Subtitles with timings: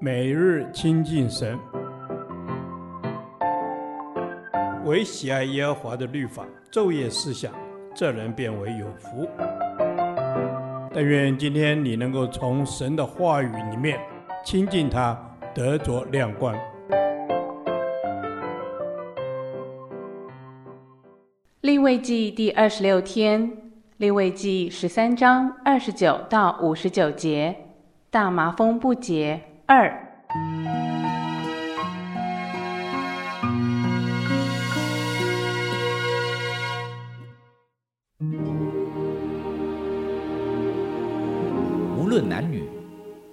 [0.00, 1.58] 每日亲近神，
[4.84, 7.52] 唯喜爱耶和华的律法，昼夜思想，
[7.94, 9.28] 这人便为有福。
[10.92, 13.98] 但愿今天你能够从神的话语里面
[14.44, 15.18] 亲近他，
[15.54, 16.54] 得着亮光。
[21.62, 23.50] 利未记第二十六天，
[23.96, 27.56] 利未记十三章二十九到五十九节，
[28.10, 29.40] 大麻风不洁。
[29.66, 29.90] 二，
[41.96, 42.68] 无论男女，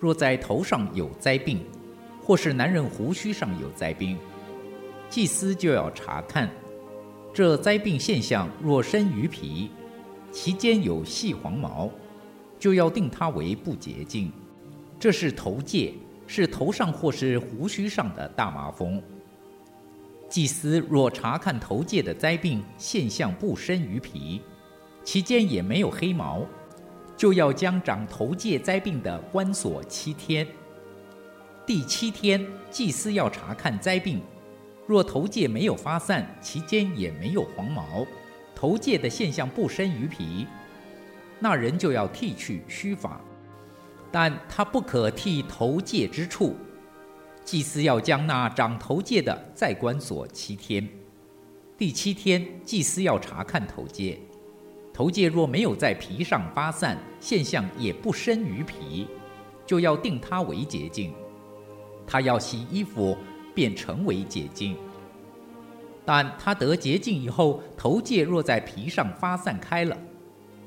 [0.00, 1.64] 若在头上有灾病，
[2.20, 4.18] 或是男人胡须上有灾病，
[5.08, 6.50] 祭司就要查看。
[7.32, 9.70] 这灾病现象若生于皮，
[10.32, 11.88] 其间有细黄毛，
[12.58, 14.32] 就要定它为不洁净。
[14.98, 15.92] 这是头疥。
[16.26, 19.02] 是头上或是胡须上的大麻风。
[20.28, 24.42] 祭司若查看头界的灾病现象不深于皮，
[25.04, 26.44] 其间也没有黑毛，
[27.16, 30.46] 就要将长头界灾病的关锁七天。
[31.64, 34.20] 第七天，祭司要查看灾病，
[34.86, 38.04] 若头界没有发散，其间也没有黄毛，
[38.54, 40.46] 头界的现象不深于皮，
[41.38, 43.20] 那人就要剃去须发。
[44.10, 46.56] 但他不可剃头疥之处，
[47.44, 50.88] 祭司要将那长头疥的再关锁七天。
[51.76, 54.16] 第七天，祭司要查看头疥，
[54.92, 59.06] 头疥若没有在皮上发散，现象也不深于皮，
[59.66, 61.12] 就要定他为洁净。
[62.06, 63.18] 他要洗衣服，
[63.54, 64.76] 便成为洁净。
[66.04, 69.98] 但他得洁净以后，头疥若在皮上发散开了，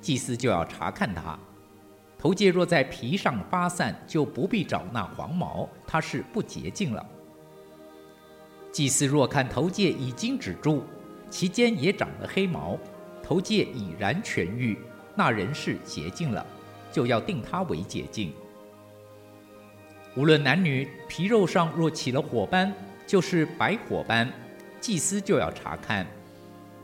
[0.00, 1.38] 祭司就要查看他。
[2.18, 7.06] 头疥若在皮上发散，就不必找那黄毛，它是不洁净了。
[8.72, 10.82] 祭司若看头疥已经止住，
[11.30, 12.76] 其间也长了黑毛，
[13.22, 14.76] 头疥已然痊愈，
[15.14, 16.44] 那人是洁净了，
[16.90, 18.32] 就要定他为洁净。
[20.16, 22.74] 无论男女，皮肉上若起了火斑，
[23.06, 24.28] 就是白火斑，
[24.80, 26.04] 祭司就要查看。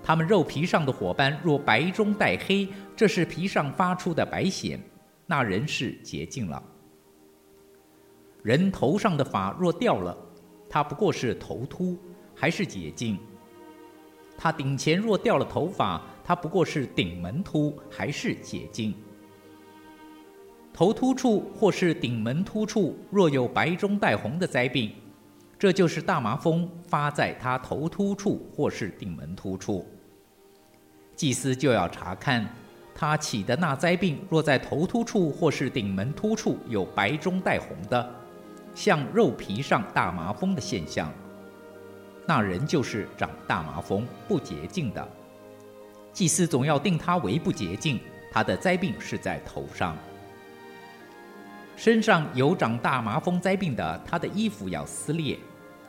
[0.00, 4.78] 他们肉皮上的火斑若白中带黑，这是皮上发出的白癬。
[5.26, 6.62] 那人是洁净了。
[8.42, 10.16] 人头上的发若掉了，
[10.68, 11.98] 他不过是头秃，
[12.34, 13.16] 还是洁净；
[14.36, 18.94] 他顶前若掉了头发，他不过是顶门秃，还是洁净。
[20.74, 24.92] 头秃处或是顶门秃处若有白中带红的灾病，
[25.58, 29.86] 这就是大麻风发在他头秃处或是顶门秃处，
[31.16, 32.46] 祭司就要查看。
[32.94, 38.14] 他起的那灾病，若在头秃处或是顶门秃处有白中带红的，
[38.74, 41.12] 像肉皮上大麻风的现象，
[42.26, 45.06] 那人就是长大麻风不洁净的。
[46.12, 47.98] 祭司总要定他为不洁净，
[48.30, 49.96] 他的灾病是在头上。
[51.76, 55.36] 身上有长大麻风灾病的，他的衣服要撕裂，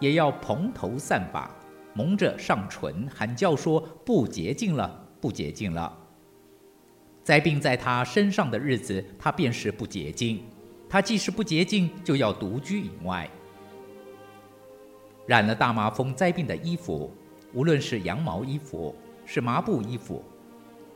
[0.00, 1.48] 也要蓬头散发，
[1.94, 5.96] 蒙着上唇，喊叫说：不洁净了，不洁净了。
[7.28, 10.42] 灾病在他身上的日子，他便是不洁净。
[10.88, 13.28] 他既是不洁净，就要独居隐外。
[15.26, 17.14] 染了大麻风灾病的衣服，
[17.52, 18.96] 无论是羊毛衣服，
[19.26, 20.24] 是麻布衣服，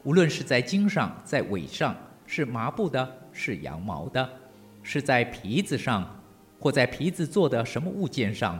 [0.04, 1.94] 无论是在经上，在尾上，
[2.24, 4.26] 是麻布的，是羊毛的，
[4.82, 6.18] 是在皮子上，
[6.58, 8.58] 或在皮子做的什么物件上，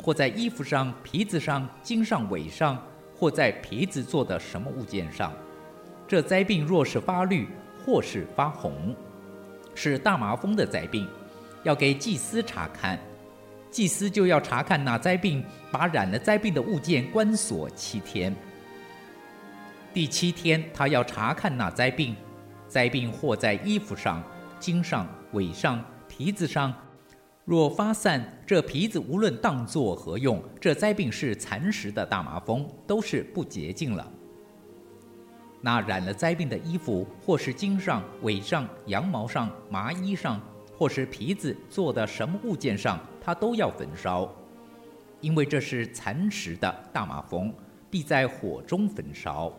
[0.00, 2.80] 或在衣服上、皮子上、经上、尾上，
[3.12, 5.32] 或在皮子做的什么物件上。
[6.10, 7.46] 这灾病若是发绿
[7.86, 8.92] 或是发红，
[9.76, 11.06] 是大麻风的灾病，
[11.62, 12.98] 要给祭司查看。
[13.70, 18.34] 祭司就要查看那灾病，把染了灾病的物件关锁七天。
[19.94, 22.16] 第七天，他要查看那灾病，
[22.66, 24.20] 灾病或在衣服上、
[24.58, 26.74] 经上、尾上、皮子上，
[27.44, 34.12] 若发散，这皮子无论当作何用，这灾病是蚕食的大麻风，都是不洁净了。
[35.60, 40.40] 那染了灾病的衣服，或是经上、尾上、羊毛上、麻衣上，
[40.76, 44.32] 或是皮子做的什么物件上，他都要焚烧，
[45.20, 47.52] 因为这是蚕食的大麻风，
[47.90, 49.52] 必在火中焚烧。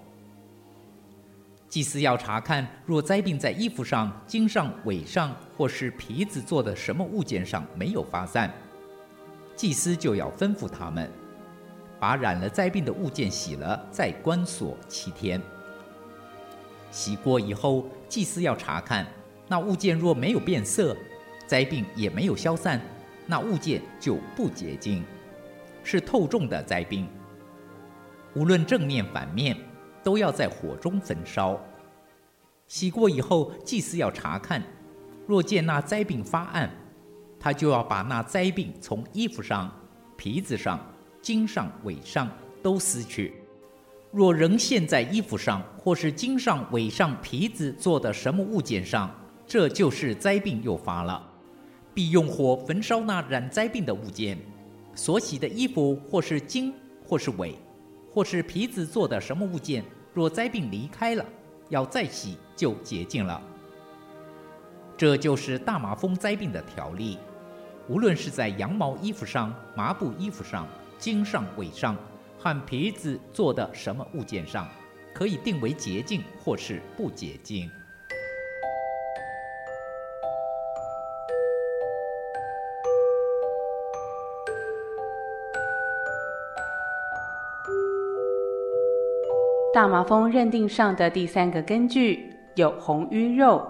[1.70, 8.52] 祭司要查看，若灾病在衣服上、经上、尾上，或是皮子做的什么物件上没有发散，
[9.56, 11.10] 祭司就要吩咐他们，
[12.00, 15.40] 把染了灾病的物件洗了，再关锁七天。
[16.92, 19.08] 洗过以后，祭司要查看
[19.48, 20.96] 那物件，若没有变色，
[21.48, 22.80] 灾病也没有消散，
[23.26, 25.04] 那物件就不洁净，
[25.84, 27.08] 是透重的灾病。
[28.36, 29.58] 无论正面反面，
[30.04, 31.60] 都要在火中焚烧。
[32.68, 34.64] 洗过以后，祭司要查看，
[35.28, 36.70] 若见那灾病发暗，
[37.40, 39.70] 他就要把那灾病从衣服上、
[40.16, 40.80] 皮子上、
[41.22, 42.30] 经上、纬上
[42.64, 43.41] 都撕去。
[44.12, 49.10] 若仍现在衣服上，或是经上、尾上、皮子做的什么物件上，
[49.48, 51.26] 这就是灾病又发了，
[51.94, 54.38] 必用火焚烧那染灾病的物件。
[54.94, 56.74] 所洗的衣服，或是经，
[57.08, 57.56] 或是尾，
[58.12, 59.82] 或是皮子做的什么物件，
[60.14, 61.26] 若灾病离开了，
[61.70, 63.42] 要再洗就洁净了。
[64.98, 67.18] 这就是大麻风灾病的条例。
[67.88, 70.68] 无论是在羊毛衣服上、麻布衣服上、
[71.00, 71.96] 经上、尾上。
[72.44, 74.68] 和皮子做的什么物件上，
[75.14, 77.70] 可以定为洁净或是不洁净。
[89.72, 93.64] 大麻风认定上的第三个根据有红瘀肉，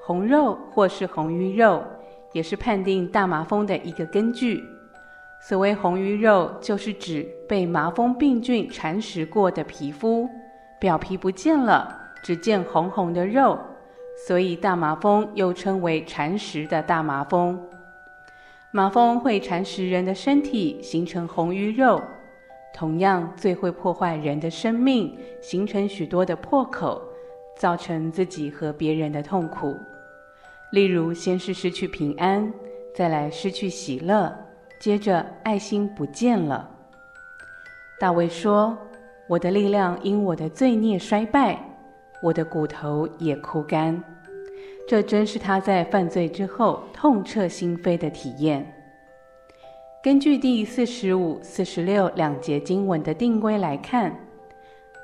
[0.00, 1.84] 红肉或是红瘀肉，
[2.32, 4.62] 也是判定大麻风的一个根据。
[5.40, 10.28] 所谓红鱼肉，就是指被麻风病菌蚕食过的皮肤，
[10.80, 13.58] 表皮不见了，只见红红的肉，
[14.26, 17.58] 所以大麻风又称为蚕食的大麻风。
[18.72, 22.02] 麻风会蚕食人的身体，形成红鱼肉，
[22.74, 27.00] 同样最会破坏人的生命，形成许多的破口，
[27.56, 29.74] 造成自己和别人的痛苦。
[30.72, 32.52] 例如，先是失去平安，
[32.94, 34.47] 再来失去喜乐。
[34.78, 36.68] 接着，爱心不见了。
[37.98, 38.78] 大卫说
[39.26, 41.58] ：“我的力量因我的罪孽衰败，
[42.22, 44.02] 我的骨头也枯干。”
[44.88, 48.72] 这真是他在犯罪之后痛彻心扉的体验。
[50.02, 54.16] 根据第四十五、四十六两节经文的定规来看，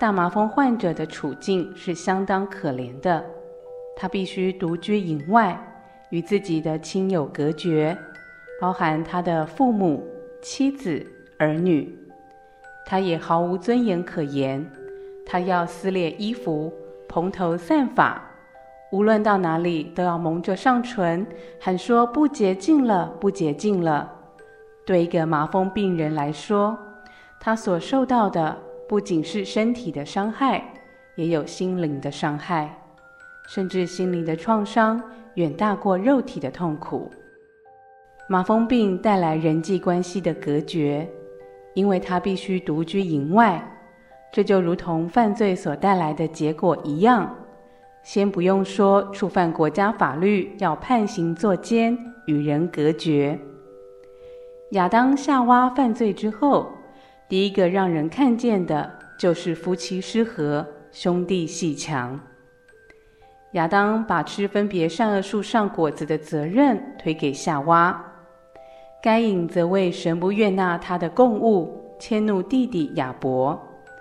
[0.01, 3.23] 大麻风患者的处境是相当可怜的。
[3.97, 5.61] 他必须独居营外，
[6.11, 7.97] 与自己的亲友隔绝。
[8.61, 10.07] 包含他的父母、
[10.41, 11.05] 妻子、
[11.39, 11.97] 儿女，
[12.87, 14.65] 他也毫无尊严可言。
[15.27, 16.73] 他要撕裂衣服，
[17.09, 18.23] 蓬头散发，
[18.93, 21.27] 无论到哪里都要蒙着上唇，
[21.59, 24.13] 喊说不洁净了，不洁净了。
[24.87, 26.79] 对一个麻风病人来说，
[27.41, 28.57] 他所受到的
[28.87, 30.63] 不仅是身体的伤害，
[31.17, 32.79] 也有心灵的伤害，
[33.49, 35.03] 甚至心灵的创伤
[35.35, 37.11] 远大过肉体的痛苦。
[38.27, 41.07] 麻风病带来人际关系的隔绝，
[41.75, 43.63] 因为他必须独居营外，
[44.33, 47.37] 这就如同犯罪所带来的结果一样。
[48.03, 53.39] 先不用说触犯国家法律要判刑坐监，与人隔绝。
[54.71, 56.73] 亚当夏娃犯罪之后，
[57.29, 62.19] 第一个让人看见的就是夫妻失和，兄弟鬩墙。
[63.53, 68.13] 亚当把吃分别善恶树上果子的责任推给夏娃。
[69.05, 73.61] 该隐则为神不悦纳他的供物，迁怒弟弟亚伯，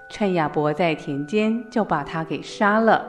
[0.09, 3.05] 趁亚伯在田间就把他给杀了。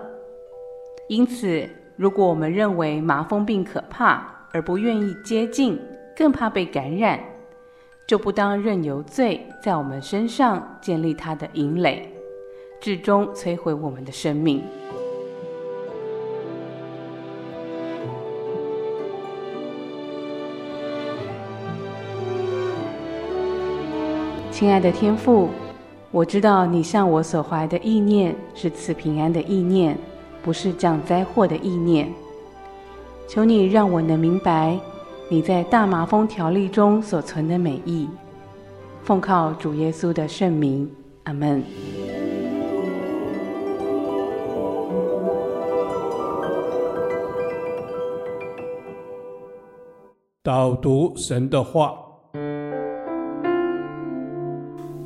[1.09, 1.65] 因此，
[1.95, 5.81] 如果我们认为麻风病可怕而不愿意接近，
[6.17, 7.21] 更怕被感染，
[8.09, 12.13] 就不当任由罪在我们身上建立他的营垒，
[12.81, 14.61] 至终摧毁我们的生命。
[24.55, 25.49] 亲爱的天父，
[26.13, 29.99] 我知道你向我所怀的意念是赐平安的意念，
[30.45, 32.09] 不是降灾祸的意念。
[33.27, 34.79] 求你让我能明白
[35.29, 38.09] 你在大麻风条例中所存的美意。
[39.03, 40.89] 奉靠主耶稣的圣名，
[41.25, 41.61] 阿门。
[50.45, 52.04] 导读神的话。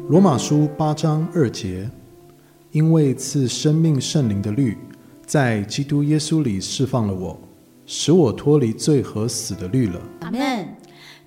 [0.09, 1.87] 罗马书八章二节，
[2.73, 4.75] 因为赐生命圣灵的律，
[5.27, 7.39] 在基督耶稣里释放了我，
[7.85, 10.01] 使我脱离罪和死的律了。
[10.21, 10.67] 阿门。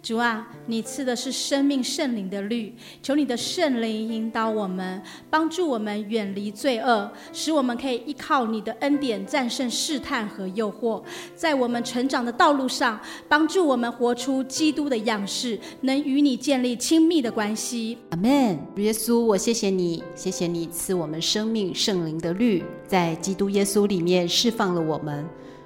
[0.03, 11.03] 主啊，你赐的是生命圣灵的律，求你的圣灵引导我们，帮助我们远离罪恶，使我们可以依靠你的恩典战胜试探和诱惑，
[11.35, 17.99] 在我们成长的道路上，帮助我们活出基督的样式，能与你建立亲密的关系。
[18.09, 18.57] 阿门。
[18.77, 25.23] 耶稣，我谢谢你，谢谢你赐我们生命圣灵的律，在基督耶稣里面释放了我们，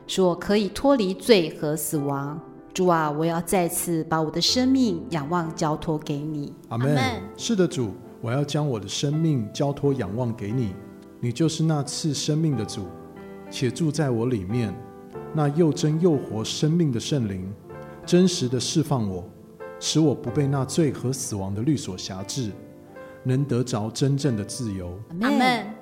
[0.07, 2.37] 说可以脱离罪和死亡。
[2.75, 6.53] 主啊，我要再次把我的生命仰望交托给你。
[6.67, 6.93] 阿门。
[7.37, 10.75] 是的，主，我要将我的生命交托仰望给你。
[11.21, 12.81] 你就是那赐生命的主，
[13.49, 14.75] 且住在我里面，
[15.33, 17.49] 那又真又活生命的圣灵，
[18.05, 19.23] 真实的释放我，
[19.79, 22.51] 使我不被那罪和死亡的律所辖制，
[23.23, 24.91] 能得着真正的自由。
[25.21, 25.74] 阿门。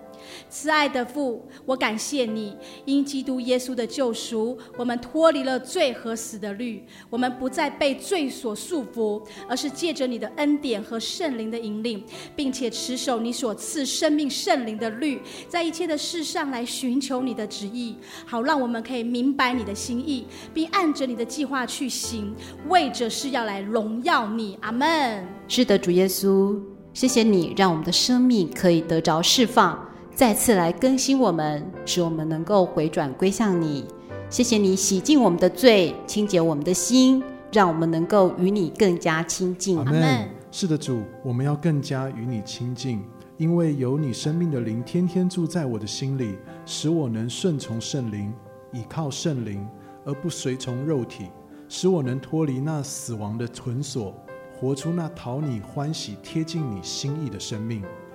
[0.50, 12.04] 慈爱的父，我感谢你，因基督耶稣的救赎，我们脱离了罪和死的律，我们不再被罪所束缚，而是借着你的恩典和圣灵的引领，
[12.36, 22.34] 并且持守你所赐生命圣灵的律，在一切的事上来寻求你的旨意，好让我们可以明白你的心意，并按着你的计划去行，
[22.68, 24.58] 为着是要来荣耀你。
[24.62, 25.26] 阿门。
[25.48, 26.60] 是的，主耶稣，
[26.94, 29.93] 谢谢你让我们的生命可以得着释放。
[30.16, 33.84] 再次来更新我们，使我们能够回转归向你。
[34.30, 39.76] 谢谢你洗净我们的罪，清洁我们的心，让我们能够与你更加亲近。
[39.80, 40.30] 阿门。
[40.52, 43.04] 是的，主，我们要更加与你亲近，
[43.38, 48.32] 因为有你生命的灵天天住在我的心里，使我能顺从圣灵，
[48.72, 49.68] 倚靠圣灵，
[50.06, 51.26] 而不随从肉体，
[51.68, 54.14] 使我能脱离那死亡的捆锁，
[54.56, 57.84] 活出那讨你欢喜、贴近你心意的生命。